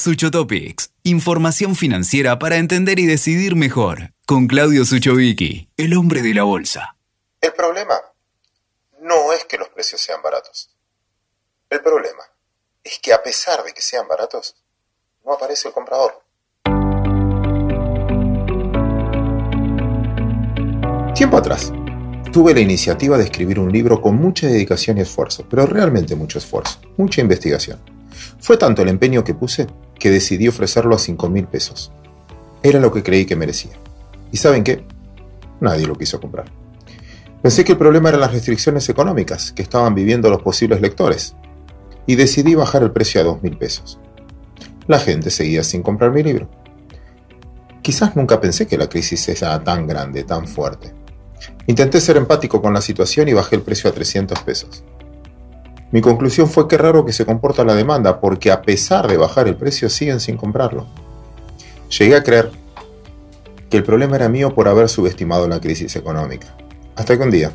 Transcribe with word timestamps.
Suchotopics, 0.00 0.92
información 1.02 1.76
financiera 1.76 2.38
para 2.38 2.56
entender 2.56 2.98
y 2.98 3.04
decidir 3.04 3.54
mejor, 3.54 4.14
con 4.24 4.46
Claudio 4.46 4.86
Suchovicki, 4.86 5.68
el 5.76 5.94
hombre 5.94 6.22
de 6.22 6.32
la 6.32 6.42
bolsa. 6.44 6.96
El 7.38 7.52
problema 7.52 8.00
no 9.02 9.34
es 9.34 9.44
que 9.44 9.58
los 9.58 9.68
precios 9.68 10.00
sean 10.00 10.22
baratos. 10.22 10.70
El 11.68 11.82
problema 11.82 12.22
es 12.82 12.98
que 12.98 13.12
a 13.12 13.22
pesar 13.22 13.62
de 13.62 13.74
que 13.74 13.82
sean 13.82 14.08
baratos, 14.08 14.56
no 15.22 15.34
aparece 15.34 15.68
el 15.68 15.74
comprador. 15.74 16.22
Tiempo 21.14 21.36
atrás, 21.36 21.70
tuve 22.32 22.54
la 22.54 22.60
iniciativa 22.60 23.18
de 23.18 23.24
escribir 23.24 23.60
un 23.60 23.70
libro 23.70 24.00
con 24.00 24.16
mucha 24.16 24.46
dedicación 24.46 24.96
y 24.96 25.02
esfuerzo, 25.02 25.46
pero 25.46 25.66
realmente 25.66 26.16
mucho 26.16 26.38
esfuerzo, 26.38 26.80
mucha 26.96 27.20
investigación. 27.20 27.78
Fue 28.40 28.56
tanto 28.56 28.80
el 28.80 28.88
empeño 28.88 29.22
que 29.22 29.34
puse 29.34 29.66
que 30.00 30.10
decidí 30.10 30.48
ofrecerlo 30.48 30.96
a 30.96 30.98
5 30.98 31.28
mil 31.28 31.46
pesos. 31.46 31.92
Era 32.64 32.80
lo 32.80 32.92
que 32.92 33.04
creí 33.04 33.24
que 33.24 33.36
merecía. 33.36 33.72
¿Y 34.32 34.38
saben 34.38 34.64
qué? 34.64 34.84
Nadie 35.60 35.86
lo 35.86 35.94
quiso 35.94 36.20
comprar. 36.20 36.46
Pensé 37.42 37.64
que 37.64 37.72
el 37.72 37.78
problema 37.78 38.08
eran 38.08 38.22
las 38.22 38.32
restricciones 38.32 38.88
económicas 38.88 39.52
que 39.52 39.62
estaban 39.62 39.94
viviendo 39.94 40.28
los 40.28 40.42
posibles 40.42 40.80
lectores 40.80 41.36
y 42.06 42.16
decidí 42.16 42.54
bajar 42.54 42.82
el 42.82 42.90
precio 42.90 43.20
a 43.20 43.24
2 43.24 43.42
mil 43.42 43.56
pesos. 43.56 44.00
La 44.88 44.98
gente 44.98 45.30
seguía 45.30 45.62
sin 45.62 45.82
comprar 45.82 46.10
mi 46.10 46.22
libro. 46.22 46.50
Quizás 47.82 48.16
nunca 48.16 48.40
pensé 48.40 48.66
que 48.66 48.76
la 48.76 48.88
crisis 48.88 49.28
era 49.28 49.62
tan 49.62 49.86
grande, 49.86 50.24
tan 50.24 50.48
fuerte. 50.48 50.92
Intenté 51.66 52.00
ser 52.00 52.16
empático 52.16 52.60
con 52.60 52.74
la 52.74 52.80
situación 52.80 53.28
y 53.28 53.32
bajé 53.32 53.56
el 53.56 53.62
precio 53.62 53.88
a 53.88 53.92
300 53.92 54.40
pesos. 54.40 54.82
Mi 55.92 56.00
conclusión 56.00 56.48
fue 56.48 56.68
que 56.68 56.78
raro 56.78 57.04
que 57.04 57.12
se 57.12 57.26
comporta 57.26 57.64
la 57.64 57.74
demanda, 57.74 58.20
porque 58.20 58.52
a 58.52 58.62
pesar 58.62 59.08
de 59.08 59.16
bajar 59.16 59.48
el 59.48 59.56
precio 59.56 59.88
siguen 59.88 60.20
sin 60.20 60.36
comprarlo. 60.36 60.86
Llegué 61.98 62.14
a 62.14 62.22
creer 62.22 62.52
que 63.68 63.76
el 63.76 63.82
problema 63.82 64.16
era 64.16 64.28
mío 64.28 64.54
por 64.54 64.68
haber 64.68 64.88
subestimado 64.88 65.48
la 65.48 65.60
crisis 65.60 65.96
económica. 65.96 66.56
Hasta 66.94 67.16
que 67.16 67.22
un 67.24 67.30
día, 67.30 67.52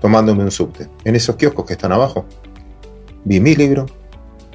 tomándome 0.00 0.44
un 0.44 0.50
subte, 0.52 0.88
en 1.04 1.16
esos 1.16 1.36
kioscos 1.36 1.66
que 1.66 1.72
están 1.72 1.92
abajo, 1.92 2.26
vi 3.24 3.40
mi 3.40 3.56
libro, 3.56 3.86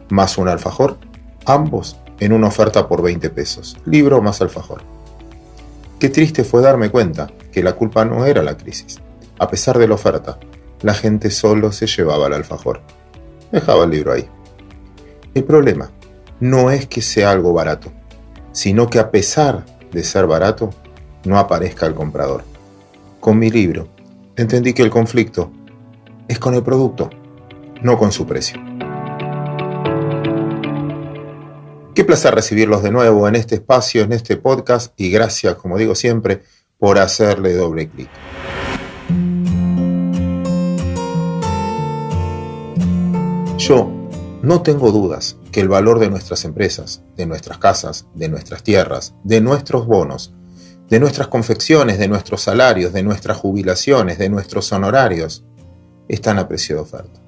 más 0.09 0.37
un 0.37 0.47
alfajor, 0.47 0.97
ambos 1.45 1.97
en 2.19 2.31
una 2.31 2.47
oferta 2.47 2.87
por 2.87 3.01
20 3.01 3.29
pesos. 3.31 3.77
Libro 3.85 4.21
más 4.21 4.41
alfajor. 4.41 4.81
Qué 5.99 6.09
triste 6.09 6.43
fue 6.43 6.61
darme 6.61 6.89
cuenta 6.89 7.29
que 7.51 7.63
la 7.63 7.73
culpa 7.73 8.05
no 8.05 8.25
era 8.25 8.43
la 8.43 8.57
crisis. 8.57 8.99
A 9.39 9.49
pesar 9.49 9.77
de 9.77 9.87
la 9.87 9.95
oferta, 9.95 10.37
la 10.81 10.93
gente 10.93 11.31
solo 11.31 11.71
se 11.71 11.87
llevaba 11.87 12.27
el 12.27 12.33
alfajor. 12.33 12.81
Dejaba 13.53 13.83
el 13.83 13.91
libro 13.91 14.13
ahí. 14.13 14.27
El 15.35 15.43
problema 15.43 15.91
no 16.39 16.71
es 16.71 16.87
que 16.87 17.03
sea 17.03 17.29
algo 17.29 17.53
barato, 17.53 17.91
sino 18.51 18.89
que 18.89 18.97
a 18.97 19.11
pesar 19.11 19.63
de 19.91 20.03
ser 20.03 20.25
barato, 20.25 20.71
no 21.23 21.37
aparezca 21.37 21.85
el 21.85 21.93
comprador. 21.93 22.43
Con 23.19 23.37
mi 23.37 23.51
libro, 23.51 23.89
entendí 24.35 24.73
que 24.73 24.81
el 24.81 24.89
conflicto 24.89 25.51
es 26.27 26.39
con 26.39 26.55
el 26.55 26.63
producto, 26.63 27.11
no 27.83 27.95
con 27.99 28.11
su 28.11 28.25
precio. 28.25 28.59
Qué 31.93 32.03
placer 32.03 32.33
recibirlos 32.33 32.81
de 32.81 32.89
nuevo 32.89 33.27
en 33.27 33.35
este 33.35 33.53
espacio, 33.53 34.01
en 34.01 34.13
este 34.13 34.35
podcast, 34.35 34.99
y 34.99 35.11
gracias, 35.11 35.53
como 35.55 35.77
digo 35.77 35.93
siempre, 35.93 36.41
por 36.79 36.97
hacerle 36.97 37.53
doble 37.53 37.87
clic. 37.87 38.09
Yo 43.65 43.89
no 44.41 44.61
tengo 44.61 44.91
dudas 44.91 45.37
que 45.53 45.61
el 45.61 45.69
valor 45.69 45.99
de 45.99 46.09
nuestras 46.09 46.43
empresas, 46.43 47.01
de 47.15 47.25
nuestras 47.25 47.59
casas, 47.59 48.05
de 48.13 48.27
nuestras 48.27 48.61
tierras, 48.61 49.15
de 49.23 49.39
nuestros 49.39 49.87
bonos, 49.87 50.33
de 50.89 50.99
nuestras 50.99 51.29
confecciones, 51.29 51.97
de 51.97 52.09
nuestros 52.09 52.41
salarios, 52.41 52.91
de 52.91 53.03
nuestras 53.03 53.37
jubilaciones, 53.37 54.17
de 54.17 54.27
nuestros 54.27 54.69
honorarios, 54.73 55.45
están 56.09 56.39
a 56.39 56.47
precio 56.49 56.75
de 56.75 56.81
oferta. 56.81 57.21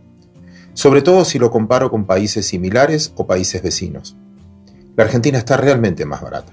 Sobre 0.73 1.01
todo 1.01 1.23
si 1.23 1.39
lo 1.39 1.49
comparo 1.49 1.89
con 1.89 2.03
países 2.03 2.45
similares 2.45 3.13
o 3.15 3.25
países 3.25 3.63
vecinos. 3.63 4.17
La 4.97 5.05
Argentina 5.05 5.37
está 5.37 5.55
realmente 5.55 6.03
más 6.03 6.21
barata. 6.21 6.51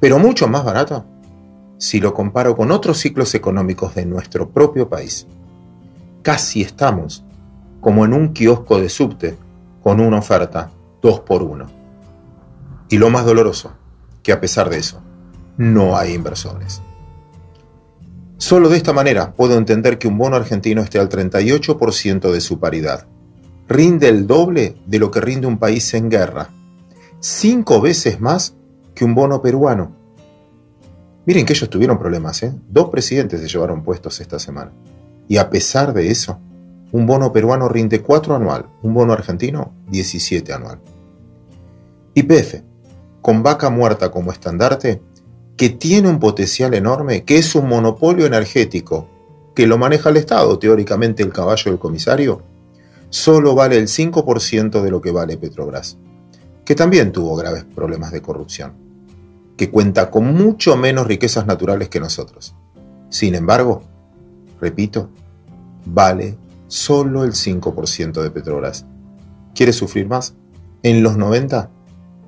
Pero 0.00 0.18
mucho 0.18 0.48
más 0.48 0.64
barata 0.64 1.04
si 1.76 2.00
lo 2.00 2.14
comparo 2.14 2.56
con 2.56 2.70
otros 2.70 2.96
ciclos 2.96 3.34
económicos 3.34 3.94
de 3.94 4.06
nuestro 4.06 4.48
propio 4.48 4.88
país. 4.88 5.26
Casi 6.22 6.62
estamos 6.62 7.24
como 7.80 8.04
en 8.04 8.12
un 8.12 8.32
kiosco 8.32 8.80
de 8.80 8.88
subte 8.88 9.36
con 9.82 10.00
una 10.00 10.18
oferta 10.18 10.70
2 11.02 11.20
por 11.20 11.42
1 11.42 11.66
Y 12.88 12.98
lo 12.98 13.10
más 13.10 13.24
doloroso, 13.24 13.72
que 14.22 14.32
a 14.32 14.40
pesar 14.40 14.68
de 14.68 14.78
eso, 14.78 15.02
no 15.56 15.96
hay 15.96 16.14
inversores. 16.14 16.82
Solo 18.36 18.68
de 18.68 18.76
esta 18.76 18.92
manera 18.92 19.32
puedo 19.32 19.58
entender 19.58 19.98
que 19.98 20.06
un 20.06 20.16
bono 20.16 20.36
argentino 20.36 20.80
esté 20.80 20.98
al 20.98 21.08
38% 21.08 22.30
de 22.30 22.40
su 22.40 22.60
paridad. 22.60 23.06
Rinde 23.66 24.08
el 24.08 24.26
doble 24.26 24.76
de 24.86 24.98
lo 24.98 25.10
que 25.10 25.20
rinde 25.20 25.46
un 25.46 25.58
país 25.58 25.92
en 25.94 26.08
guerra. 26.08 26.50
Cinco 27.20 27.80
veces 27.80 28.20
más 28.20 28.54
que 28.94 29.04
un 29.04 29.14
bono 29.14 29.42
peruano. 29.42 29.92
Miren 31.26 31.44
que 31.44 31.52
ellos 31.52 31.68
tuvieron 31.68 31.98
problemas, 31.98 32.42
¿eh? 32.42 32.54
Dos 32.68 32.88
presidentes 32.88 33.40
se 33.40 33.48
llevaron 33.48 33.82
puestos 33.82 34.20
esta 34.20 34.38
semana. 34.38 34.72
Y 35.26 35.36
a 35.36 35.50
pesar 35.50 35.92
de 35.92 36.10
eso, 36.10 36.40
un 36.92 37.06
bono 37.06 37.32
peruano 37.32 37.68
rinde 37.68 38.02
4 38.02 38.36
anual, 38.36 38.66
un 38.82 38.94
bono 38.94 39.12
argentino 39.12 39.74
17 39.88 40.52
anual. 40.52 40.80
YPF, 42.14 42.62
con 43.20 43.42
vaca 43.42 43.70
muerta 43.70 44.10
como 44.10 44.32
estandarte, 44.32 45.02
que 45.56 45.70
tiene 45.70 46.08
un 46.08 46.18
potencial 46.18 46.72
enorme, 46.74 47.24
que 47.24 47.36
es 47.36 47.54
un 47.54 47.68
monopolio 47.68 48.26
energético, 48.26 49.08
que 49.54 49.66
lo 49.66 49.76
maneja 49.76 50.10
el 50.10 50.16
Estado, 50.16 50.58
teóricamente 50.58 51.22
el 51.22 51.32
caballo 51.32 51.70
del 51.70 51.80
comisario, 51.80 52.42
solo 53.10 53.54
vale 53.54 53.76
el 53.76 53.88
5% 53.88 54.80
de 54.82 54.90
lo 54.90 55.00
que 55.00 55.10
vale 55.10 55.36
Petrobras, 55.36 55.98
que 56.64 56.74
también 56.74 57.12
tuvo 57.12 57.34
graves 57.36 57.64
problemas 57.64 58.12
de 58.12 58.22
corrupción, 58.22 58.72
que 59.56 59.70
cuenta 59.70 60.10
con 60.10 60.32
mucho 60.32 60.76
menos 60.76 61.06
riquezas 61.06 61.46
naturales 61.46 61.88
que 61.88 62.00
nosotros. 62.00 62.54
Sin 63.10 63.34
embargo, 63.34 63.82
repito, 64.60 65.10
vale 65.84 66.36
solo 66.68 67.24
el 67.24 67.32
5% 67.32 68.22
de 68.22 68.30
Petrobras. 68.30 68.86
¿Quieres 69.54 69.76
sufrir 69.76 70.06
más? 70.06 70.34
En 70.82 71.02
los 71.02 71.16
90, 71.16 71.70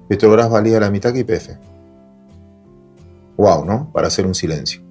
Petrobras 0.09 0.51
valía 0.51 0.81
la 0.81 0.91
mitad 0.91 1.13
que 1.13 1.21
IPF. 1.21 1.51
Wow, 3.37 3.65
¿no? 3.65 3.91
Para 3.93 4.09
hacer 4.09 4.27
un 4.27 4.35
silencio. 4.35 4.83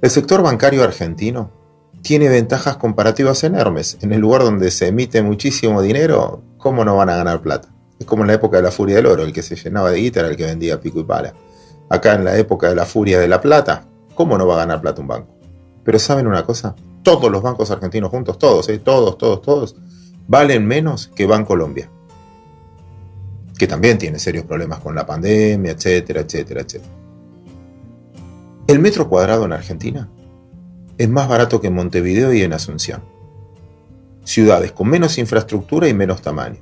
El 0.00 0.10
sector 0.10 0.42
bancario 0.42 0.82
argentino 0.82 1.52
tiene 2.02 2.28
ventajas 2.28 2.76
comparativas 2.76 3.44
enormes. 3.44 3.98
En 4.00 4.12
el 4.12 4.20
lugar 4.20 4.42
donde 4.42 4.70
se 4.72 4.88
emite 4.88 5.22
muchísimo 5.22 5.80
dinero, 5.80 6.42
¿cómo 6.58 6.84
no 6.84 6.96
van 6.96 7.10
a 7.10 7.16
ganar 7.16 7.40
plata? 7.40 7.68
Es 8.00 8.06
como 8.06 8.24
en 8.24 8.28
la 8.28 8.34
época 8.34 8.56
de 8.56 8.64
la 8.64 8.72
furia 8.72 8.96
del 8.96 9.06
oro, 9.06 9.22
el 9.22 9.32
que 9.32 9.42
se 9.42 9.54
llenaba 9.54 9.90
de 9.90 9.98
guitarra, 9.98 10.28
el 10.28 10.36
que 10.36 10.46
vendía 10.46 10.80
pico 10.80 10.98
y 10.98 11.04
pala. 11.04 11.34
Acá 11.88 12.14
en 12.14 12.24
la 12.24 12.36
época 12.36 12.68
de 12.68 12.74
la 12.74 12.84
furia 12.84 13.20
de 13.20 13.28
la 13.28 13.40
plata, 13.40 13.84
¿cómo 14.14 14.36
no 14.36 14.46
va 14.46 14.54
a 14.54 14.58
ganar 14.58 14.80
plata 14.80 15.00
un 15.00 15.06
banco? 15.06 15.34
Pero 15.84 15.98
¿saben 16.00 16.26
una 16.26 16.44
cosa? 16.44 16.74
Todos 17.02 17.30
los 17.30 17.42
bancos 17.42 17.70
argentinos 17.70 18.10
juntos, 18.10 18.38
todos, 18.38 18.68
¿eh? 18.68 18.78
todos, 18.78 19.18
todos, 19.18 19.42
todos, 19.42 19.76
valen 20.28 20.66
menos 20.66 21.08
que 21.08 21.26
Bancolombia, 21.26 21.90
que 23.58 23.66
también 23.66 23.98
tiene 23.98 24.18
serios 24.18 24.44
problemas 24.44 24.80
con 24.80 24.94
la 24.94 25.04
pandemia, 25.04 25.72
etcétera, 25.72 26.20
etcétera, 26.20 26.60
etcétera. 26.62 26.92
El 28.66 28.78
metro 28.78 29.08
cuadrado 29.08 29.44
en 29.44 29.52
Argentina 29.52 30.08
es 30.96 31.08
más 31.08 31.28
barato 31.28 31.60
que 31.60 31.66
en 31.66 31.74
Montevideo 31.74 32.32
y 32.32 32.42
en 32.42 32.52
Asunción. 32.52 33.02
Ciudades 34.24 34.70
con 34.70 34.88
menos 34.88 35.18
infraestructura 35.18 35.88
y 35.88 35.94
menos 35.94 36.22
tamaño. 36.22 36.60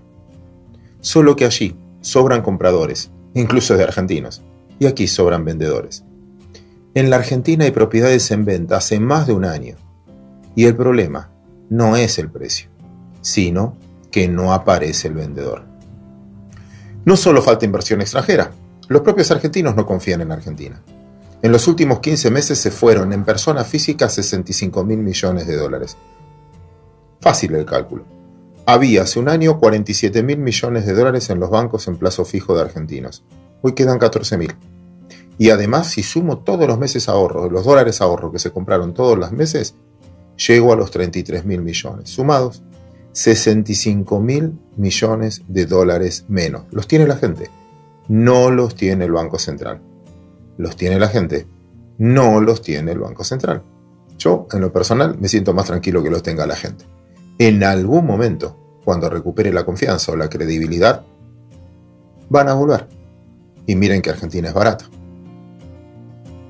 Solo 1.01 1.37
que 1.37 1.45
allí 1.45 1.77
sobran 2.01 2.41
compradores, 2.41 3.11
incluso 3.35 3.77
de 3.77 3.85
argentinos, 3.85 4.43
y 4.79 4.87
aquí 4.87 5.07
sobran 5.07 5.45
vendedores. 5.45 6.05
En 6.95 7.11
la 7.11 7.17
Argentina 7.17 7.67
hay 7.67 7.71
propiedades 7.71 8.31
en 8.31 8.47
venta 8.47 8.79
hace 8.79 8.99
más 8.99 9.27
de 9.27 9.35
un 9.35 9.45
año 9.45 9.77
y 10.55 10.67
el 10.67 10.77
problema 10.77 11.31
no 11.69 11.97
es 11.97 12.19
el 12.19 12.31
precio, 12.31 12.69
sino 13.21 13.77
que 14.11 14.29
no 14.29 14.53
aparece 14.53 15.09
el 15.09 15.15
vendedor. 15.15 15.65
No 17.05 17.17
solo 17.17 17.43
falta 17.43 17.65
inversión 17.65 18.01
extranjera, 18.01 18.53
los 18.89 19.03
propios 19.03 19.31
argentinos 19.31 19.77
no 19.77 19.87
confían 19.87 20.21
en 20.21 20.33
Argentina. 20.33 20.83
En 21.43 21.53
los 21.53 21.67
últimos 21.69 22.01
15 22.01 22.31
meses 22.31 22.59
se 22.59 22.71
fueron 22.71 23.13
en 23.13 23.25
persona 23.25 23.65
física 23.65 24.09
65 24.09 24.85
mil 24.85 24.99
millones 24.99 25.47
de 25.47 25.57
dólares. 25.57 25.97
Fácil 27.21 27.55
el 27.55 27.65
cálculo. 27.65 28.05
Había 28.67 29.03
hace 29.03 29.19
un 29.19 29.29
año 29.29 29.59
47 29.59 30.23
mil 30.23 30.39
millones 30.39 30.87
de 30.87 30.93
dólares 30.93 31.31
en 31.31 31.41
los 31.41 31.51
bancos 31.51 31.89
en 31.89 31.97
plazo 31.97 32.25
fijo 32.25 32.55
de 32.55 32.63
argentinos. 32.63 33.25
Hoy 33.63 33.73
quedan 33.73 33.99
14 33.99 34.37
mil. 34.37 34.55
Y 35.39 35.51
además, 35.51 35.89
si 35.89 36.03
sumo 36.03 36.39
todos 36.39 36.69
los 36.69 36.79
meses 36.79 37.09
ahorros, 37.09 37.51
los 37.51 37.65
dólares 37.65 38.03
ahorro 38.03 38.31
que 38.31 38.39
se 38.39 38.51
compraron 38.51 38.93
todos 38.93 39.17
los 39.17 39.33
meses, 39.33 39.75
llego 40.47 40.73
a 40.73 40.77
los 40.77 40.91
33 40.91 41.45
mil 41.45 41.63
millones. 41.63 42.11
Sumados, 42.11 42.63
65 43.13 44.21
mil 44.21 44.59
millones 44.77 45.43
de 45.49 45.67
dólares 45.67 46.25
menos. 46.29 46.65
Los 46.71 46.87
tiene 46.87 47.07
la 47.07 47.17
gente, 47.17 47.51
no 48.09 48.51
los 48.51 48.75
tiene 48.75 49.05
el 49.05 49.13
Banco 49.13 49.39
Central. 49.39 49.81
Los 50.57 50.77
tiene 50.77 50.99
la 50.99 51.09
gente, 51.09 51.47
no 51.99 52.41
los 52.41 52.63
tiene 52.63 52.93
el 52.93 52.99
Banco 52.99 53.25
Central. 53.25 53.63
Yo, 54.19 54.47
en 54.53 54.61
lo 54.61 54.73
personal, 54.73 55.17
me 55.19 55.29
siento 55.29 55.55
más 55.55 55.67
tranquilo 55.67 56.03
que 56.03 56.11
los 56.11 56.23
tenga 56.23 56.47
la 56.47 56.57
gente. 56.57 56.85
En 57.39 57.65
algún 57.65 58.05
momento, 58.05 58.81
cuando 58.85 59.09
recupere 59.09 59.53
la 59.53 59.65
confianza 59.65 60.13
o 60.13 60.17
la 60.17 60.29
credibilidad, 60.29 61.05
van 62.29 62.49
a 62.49 62.55
volver. 62.55 62.87
Y 63.67 63.77
miren 63.77 64.03
que 64.03 64.11
Argentina 64.11 64.49
es 64.49 64.55
barata. 64.55 64.91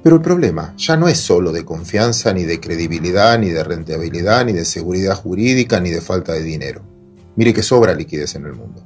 Pero 0.02 0.16
el 0.16 0.22
problema 0.22 0.74
ya 0.76 0.96
no 0.96 1.08
es 1.08 1.18
solo 1.18 1.52
de 1.52 1.64
confianza, 1.64 2.32
ni 2.32 2.44
de 2.44 2.58
credibilidad, 2.58 3.38
ni 3.38 3.50
de 3.50 3.62
rentabilidad, 3.62 4.46
ni 4.46 4.52
de 4.52 4.64
seguridad 4.64 5.14
jurídica, 5.14 5.78
ni 5.78 5.90
de 5.90 6.00
falta 6.00 6.32
de 6.32 6.42
dinero. 6.42 6.82
Mire 7.36 7.52
que 7.52 7.62
sobra 7.62 7.94
liquidez 7.94 8.34
en 8.34 8.46
el 8.46 8.54
mundo. 8.54 8.82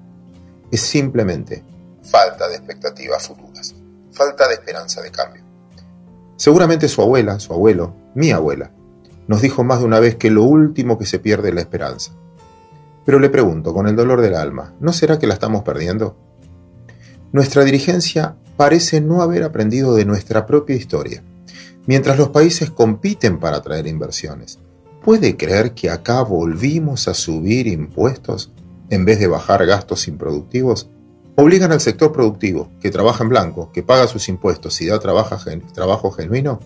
Es 0.70 0.80
simplemente 0.80 1.62
falta 2.02 2.48
de 2.48 2.56
expectativas 2.56 3.26
futuras, 3.26 3.74
falta 4.10 4.48
de 4.48 4.54
esperanza 4.54 5.00
de 5.02 5.10
cambio. 5.10 5.44
Seguramente 6.36 6.88
su 6.88 7.00
abuela, 7.00 7.38
su 7.38 7.52
abuelo, 7.52 7.94
mi 8.14 8.32
abuela, 8.32 8.72
nos 9.28 9.40
dijo 9.40 9.62
más 9.62 9.78
de 9.78 9.86
una 9.86 10.00
vez 10.00 10.16
que 10.16 10.30
lo 10.30 10.42
último 10.42 10.98
que 10.98 11.06
se 11.06 11.20
pierde 11.20 11.50
es 11.50 11.54
la 11.54 11.60
esperanza. 11.60 12.12
Pero 13.04 13.18
le 13.20 13.30
pregunto, 13.30 13.72
con 13.72 13.86
el 13.86 13.96
dolor 13.96 14.20
del 14.20 14.34
alma, 14.34 14.74
¿no 14.80 14.92
será 14.92 15.18
que 15.18 15.26
la 15.26 15.34
estamos 15.34 15.62
perdiendo? 15.62 16.16
Nuestra 17.32 17.64
dirigencia 17.64 18.36
parece 18.56 19.00
no 19.00 19.22
haber 19.22 19.42
aprendido 19.42 19.94
de 19.94 20.04
nuestra 20.04 20.46
propia 20.46 20.76
historia. 20.76 21.22
Mientras 21.86 22.16
los 22.18 22.30
países 22.30 22.70
compiten 22.70 23.38
para 23.38 23.58
atraer 23.58 23.86
inversiones, 23.86 24.58
¿puede 25.04 25.36
creer 25.36 25.72
que 25.72 25.90
acá 25.90 26.22
volvimos 26.22 27.08
a 27.08 27.14
subir 27.14 27.66
impuestos 27.66 28.52
en 28.90 29.04
vez 29.04 29.18
de 29.18 29.26
bajar 29.26 29.66
gastos 29.66 30.08
improductivos? 30.08 30.88
Obligan 31.36 31.72
al 31.72 31.80
sector 31.80 32.12
productivo, 32.12 32.70
que 32.80 32.90
trabaja 32.90 33.24
en 33.24 33.30
blanco, 33.30 33.70
que 33.72 33.82
paga 33.82 34.06
sus 34.06 34.28
impuestos 34.28 34.80
y 34.80 34.86
da 34.86 35.00
trabajo, 35.00 36.10
genuino, 36.12 36.60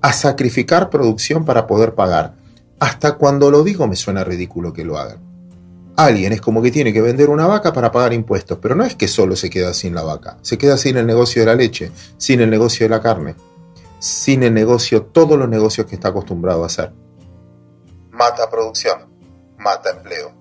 a 0.00 0.12
sacrificar 0.12 0.88
producción 0.90 1.44
para 1.44 1.66
poder 1.66 1.94
pagar. 1.94 2.34
Hasta 2.78 3.16
cuando 3.16 3.50
lo 3.50 3.62
digo 3.62 3.86
me 3.86 3.96
suena 3.96 4.24
ridículo 4.24 4.72
que 4.72 4.84
lo 4.84 4.98
hagan 4.98 5.25
alguien 5.96 6.32
es 6.32 6.40
como 6.40 6.62
que 6.62 6.70
tiene 6.70 6.92
que 6.92 7.00
vender 7.00 7.30
una 7.30 7.46
vaca 7.46 7.72
para 7.72 7.90
pagar 7.90 8.12
impuestos, 8.12 8.58
pero 8.60 8.74
no 8.74 8.84
es 8.84 8.94
que 8.94 9.08
solo 9.08 9.34
se 9.34 9.50
queda 9.50 9.72
sin 9.74 9.94
la 9.94 10.02
vaca, 10.02 10.38
se 10.42 10.58
queda 10.58 10.76
sin 10.76 10.96
el 10.96 11.06
negocio 11.06 11.42
de 11.42 11.46
la 11.46 11.54
leche, 11.54 11.90
sin 12.18 12.40
el 12.40 12.50
negocio 12.50 12.84
de 12.84 12.90
la 12.90 13.00
carne, 13.00 13.34
sin 13.98 14.42
el 14.42 14.52
negocio, 14.52 15.02
todos 15.04 15.38
los 15.38 15.48
negocios 15.48 15.86
que 15.86 15.94
está 15.94 16.08
acostumbrado 16.08 16.62
a 16.62 16.66
hacer. 16.66 16.92
Mata 18.10 18.48
producción, 18.50 19.06
mata 19.58 19.90
empleo, 19.90 20.32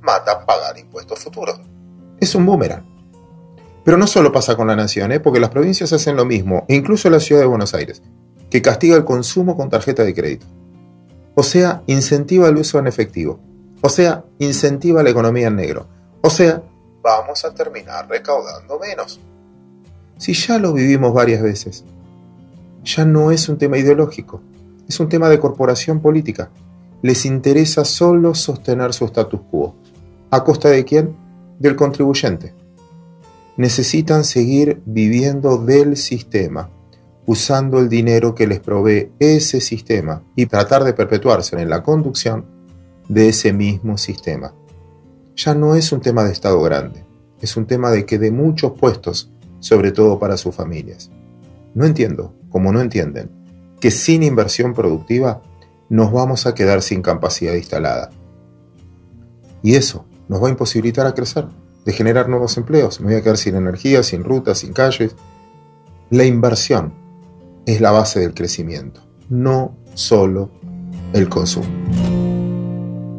mata 0.00 0.44
pagar 0.44 0.78
impuestos 0.78 1.18
futuros. 1.18 1.60
Es 2.18 2.34
un 2.34 2.46
boomerang. 2.46 2.84
Pero 3.84 3.98
no 3.98 4.06
solo 4.06 4.32
pasa 4.32 4.56
con 4.56 4.66
la 4.66 4.74
nación, 4.74 5.12
¿eh? 5.12 5.20
porque 5.20 5.38
las 5.38 5.50
provincias 5.50 5.92
hacen 5.92 6.16
lo 6.16 6.24
mismo, 6.24 6.64
e 6.68 6.74
incluso 6.74 7.08
la 7.10 7.20
ciudad 7.20 7.42
de 7.42 7.46
Buenos 7.46 7.74
Aires, 7.74 8.02
que 8.50 8.62
castiga 8.62 8.96
el 8.96 9.04
consumo 9.04 9.56
con 9.56 9.70
tarjeta 9.70 10.02
de 10.02 10.14
crédito. 10.14 10.46
O 11.34 11.42
sea, 11.42 11.82
incentiva 11.86 12.48
el 12.48 12.56
uso 12.56 12.78
en 12.78 12.86
efectivo 12.86 13.38
o 13.80 13.88
sea, 13.88 14.24
incentiva 14.38 15.02
la 15.02 15.10
economía 15.10 15.48
en 15.48 15.56
negro. 15.56 15.86
O 16.22 16.30
sea, 16.30 16.62
vamos 17.02 17.44
a 17.44 17.54
terminar 17.54 18.08
recaudando 18.08 18.78
menos. 18.78 19.20
Si 20.18 20.32
ya 20.32 20.58
lo 20.58 20.72
vivimos 20.72 21.12
varias 21.12 21.42
veces, 21.42 21.84
ya 22.82 23.04
no 23.04 23.30
es 23.30 23.48
un 23.48 23.58
tema 23.58 23.78
ideológico, 23.78 24.40
es 24.88 24.98
un 24.98 25.08
tema 25.08 25.28
de 25.28 25.38
corporación 25.38 26.00
política. 26.00 26.50
Les 27.02 27.26
interesa 27.26 27.84
solo 27.84 28.34
sostener 28.34 28.94
su 28.94 29.04
status 29.04 29.40
quo. 29.50 29.76
¿A 30.30 30.42
costa 30.42 30.68
de 30.68 30.84
quién? 30.84 31.14
Del 31.58 31.76
contribuyente. 31.76 32.54
Necesitan 33.56 34.24
seguir 34.24 34.82
viviendo 34.86 35.58
del 35.58 35.96
sistema, 35.96 36.70
usando 37.26 37.78
el 37.78 37.88
dinero 37.88 38.34
que 38.34 38.46
les 38.46 38.60
provee 38.60 39.12
ese 39.18 39.60
sistema 39.60 40.22
y 40.34 40.46
tratar 40.46 40.84
de 40.84 40.92
perpetuarse 40.92 41.60
en 41.60 41.68
la 41.68 41.82
conducción 41.82 42.55
de 43.08 43.28
ese 43.28 43.52
mismo 43.52 43.98
sistema. 43.98 44.52
Ya 45.36 45.54
no 45.54 45.74
es 45.74 45.92
un 45.92 46.00
tema 46.00 46.24
de 46.24 46.32
Estado 46.32 46.60
grande, 46.62 47.04
es 47.40 47.56
un 47.56 47.66
tema 47.66 47.90
de 47.90 48.06
que 48.06 48.18
de 48.18 48.30
muchos 48.30 48.72
puestos, 48.72 49.30
sobre 49.60 49.92
todo 49.92 50.18
para 50.18 50.36
sus 50.36 50.54
familias. 50.54 51.10
No 51.74 51.84
entiendo, 51.84 52.34
como 52.48 52.72
no 52.72 52.80
entienden, 52.80 53.30
que 53.80 53.90
sin 53.90 54.22
inversión 54.22 54.72
productiva 54.74 55.42
nos 55.88 56.12
vamos 56.12 56.46
a 56.46 56.54
quedar 56.54 56.82
sin 56.82 57.02
capacidad 57.02 57.54
instalada. 57.54 58.10
Y 59.62 59.74
eso 59.74 60.06
nos 60.28 60.42
va 60.42 60.48
a 60.48 60.50
imposibilitar 60.50 61.06
a 61.06 61.14
crecer, 61.14 61.46
de 61.84 61.92
generar 61.92 62.28
nuevos 62.28 62.56
empleos. 62.56 63.00
Me 63.00 63.08
voy 63.08 63.16
a 63.16 63.22
quedar 63.22 63.36
sin 63.36 63.54
energía, 63.56 64.02
sin 64.02 64.24
rutas, 64.24 64.58
sin 64.58 64.72
calles. 64.72 65.14
La 66.10 66.24
inversión 66.24 66.92
es 67.66 67.80
la 67.80 67.90
base 67.90 68.20
del 68.20 68.34
crecimiento, 68.34 69.02
no 69.28 69.76
solo 69.94 70.50
el 71.12 71.28
consumo. 71.28 71.85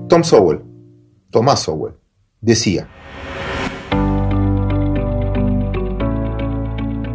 Tom 0.08 0.24
Sowell, 0.24 0.64
Tomás 1.32 1.64
Sowell, 1.64 1.96
decía, 2.40 2.88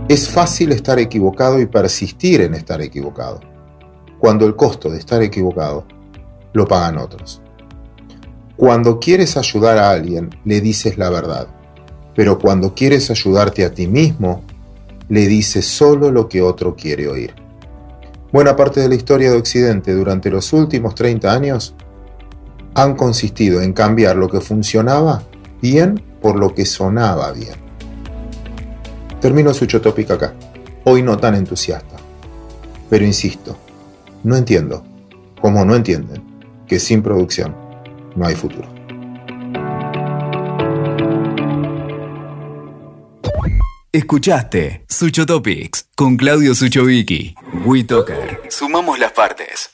es 0.09 0.29
fácil 0.29 0.73
estar 0.73 0.99
equivocado 0.99 1.59
y 1.59 1.65
persistir 1.65 2.43
en 2.43 2.53
estar 2.53 2.83
equivocado, 2.83 3.41
cuando 4.19 4.45
el 4.45 4.57
costo 4.57 4.91
de 4.91 4.99
estar 4.99 5.23
equivocado 5.23 5.87
lo 6.53 6.69
pagan 6.69 6.99
otros. 6.99 7.41
Cuando 8.57 9.01
quieres 9.01 9.39
ayudar 9.39 9.79
a 9.79 9.91
alguien, 9.91 10.29
le 10.45 10.61
dices 10.61 10.99
la 10.99 11.09
verdad, 11.09 11.49
pero 12.15 12.39
cuando 12.39 12.75
quieres 12.75 13.11
ayudarte 13.11 13.65
a 13.65 13.73
ti 13.73 13.87
mismo, 13.87 14.43
le 15.09 15.29
dices 15.29 15.67
solo 15.67 16.11
lo 16.11 16.29
que 16.29 16.43
otro 16.43 16.77
quiere 16.77 17.09
oír. 17.09 17.35
Buena 18.31 18.55
parte 18.55 18.81
de 18.81 18.91
la 18.91 18.97
historia 18.97 19.31
de 19.31 19.39
Occidente 19.39 19.95
durante 19.95 20.31
los 20.31 20.53
últimos 20.53 20.95
30 20.95 21.33
años 21.33 21.75
han 22.75 22.97
consistido 22.97 23.61
en 23.61 23.73
cambiar 23.73 24.17
lo 24.17 24.29
que 24.29 24.41
funcionaba 24.41 25.23
bien 25.61 26.03
por 26.21 26.39
lo 26.39 26.55
que 26.55 26.65
sonaba 26.65 27.33
bien. 27.33 27.57
Termino 29.21 29.53
su 29.55 29.67
chotópica 29.67 30.15
acá. 30.15 30.35
Hoy 30.85 31.03
no 31.03 31.17
tan 31.17 31.35
entusiasta. 31.35 31.97
Pero 32.91 33.05
insisto, 33.05 33.57
no 34.25 34.37
entiendo, 34.37 34.85
como 35.41 35.65
no 35.65 35.75
entienden, 35.75 36.23
que 36.67 36.79
sin 36.79 37.03
producción 37.03 37.55
no 38.17 38.27
hay 38.27 38.35
futuro. 38.35 38.69
Escuchaste 43.93 44.85
Sucho 44.89 45.27
Topics 45.27 45.87
con 45.95 46.17
Claudio 46.17 46.55
Suchovicki. 46.55 47.35
WeToker. 47.65 48.41
Sumamos 48.49 48.99
las 48.99 49.13
partes. 49.13 49.73